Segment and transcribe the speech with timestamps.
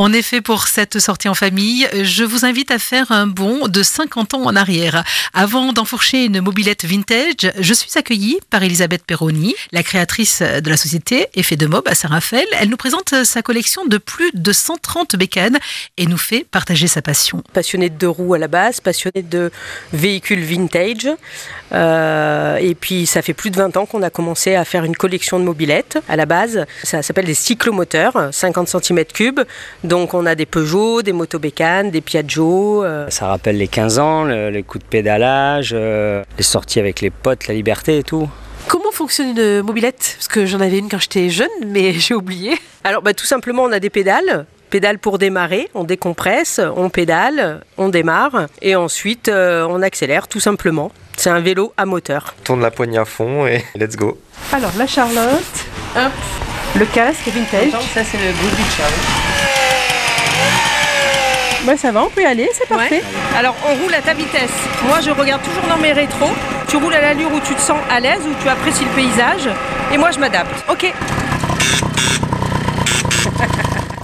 [0.00, 3.82] En effet, pour cette sortie en famille, je vous invite à faire un bond de
[3.82, 5.04] 50 ans en arrière.
[5.34, 10.78] Avant d'enfourcher une mobilette vintage, je suis accueillie par Elisabeth Perroni, la créatrice de la
[10.78, 12.46] société Effet de Mob à Saint-Raphaël.
[12.58, 15.58] Elle nous présente sa collection de plus de 130 bécanes
[15.98, 17.44] et nous fait partager sa passion.
[17.52, 19.52] Passionnée de deux roues à la base, passionnée de
[19.92, 21.10] véhicules vintage.
[21.72, 24.96] Euh, et puis ça fait plus de 20 ans qu'on a commencé à faire une
[24.96, 25.98] collection de mobilettes.
[26.08, 29.44] À la base, ça s'appelle des cyclomoteurs, 50 cm3.
[29.90, 32.84] Donc on a des Peugeot, des motobécanes, des Piaggio.
[32.84, 33.06] Euh.
[33.10, 37.48] Ça rappelle les 15 ans, les coups de pédalage, euh, les sorties avec les potes,
[37.48, 38.30] la liberté et tout.
[38.68, 40.14] Comment fonctionne une mobilette?
[40.16, 42.56] Parce que j'en avais une quand j'étais jeune, mais j'ai oublié.
[42.84, 44.46] Alors bah, tout simplement, on a des pédales.
[44.70, 50.38] Pédale pour démarrer, on décompresse, on pédale, on démarre et ensuite euh, on accélère tout
[50.38, 50.92] simplement.
[51.16, 52.36] C'est un vélo à moteur.
[52.44, 54.20] tourne la poignée à fond et let's go.
[54.52, 56.12] Alors la Charlotte, hop,
[56.78, 57.72] le casque vintage.
[57.92, 59.29] Ça c'est le goût du
[61.66, 63.02] Ouais, ça va, on peut y aller, c'est parfait.
[63.36, 64.50] Alors, on roule à ta vitesse.
[64.86, 66.30] Moi, je regarde toujours dans mes rétros.
[66.68, 69.48] Tu roules à l'allure où tu te sens à l'aise, où tu apprécies le paysage.
[69.92, 70.64] Et moi, je m'adapte.
[70.70, 70.92] Ok.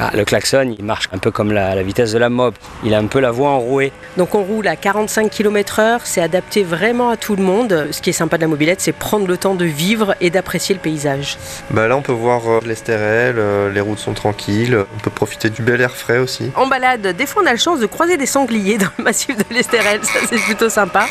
[0.00, 2.54] Ah, le klaxon, il marche un peu comme la, vitesse de la mob.
[2.84, 3.92] Il a un peu la voix enrouée.
[4.16, 7.88] Donc on roule à 45 km/h, c'est adapté vraiment à tout le monde.
[7.90, 10.74] Ce qui est sympa de la mobilette, c'est prendre le temps de vivre et d'apprécier
[10.74, 11.36] le paysage.
[11.70, 15.50] Bah là, on peut voir euh, l'Estérel, euh, les routes sont tranquilles, on peut profiter
[15.50, 16.50] du bel air frais aussi.
[16.56, 19.36] En balade, des fois on a la chance de croiser des sangliers dans le massif
[19.36, 21.06] de l'Estérel, ça c'est plutôt sympa.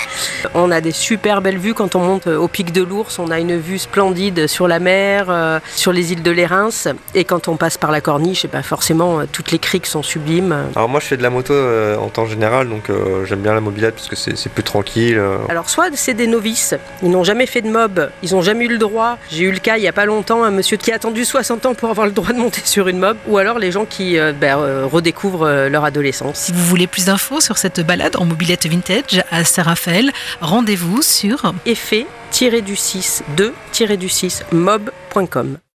[0.53, 3.39] On a des super belles vues quand on monte au pic de l'Ours, on a
[3.39, 6.69] une vue splendide sur la mer, euh, sur les îles de l'Érins,
[7.15, 10.01] et quand on passe par la corniche, et pas forcément euh, toutes les criques sont
[10.01, 10.55] sublimes.
[10.75, 13.53] Alors moi je fais de la moto euh, en temps général, donc euh, j'aime bien
[13.53, 15.21] la mobilette parce que c'est plus tranquille.
[15.47, 18.69] Alors soit c'est des novices, ils n'ont jamais fait de mob, ils n'ont jamais eu
[18.69, 19.19] le droit.
[19.29, 21.67] J'ai eu le cas il n'y a pas longtemps, un monsieur qui a attendu 60
[21.67, 24.17] ans pour avoir le droit de monter sur une mob, ou alors les gens qui
[24.41, 24.55] ben,
[24.91, 26.37] redécouvrent leur adolescence.
[26.37, 31.53] Si vous voulez plus d'infos sur cette balade en mobilette vintage à Saint-Raphaël, rendez-vous sur
[31.67, 35.57] effet-du-6 2-du-6 mob.com.